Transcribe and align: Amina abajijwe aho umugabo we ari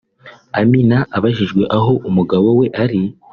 Amina 0.59 0.97
abajijwe 1.17 1.63
aho 1.77 1.91
umugabo 2.09 2.47
we 2.59 2.65
ari 2.83 2.99